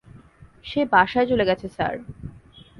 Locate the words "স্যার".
1.67-1.95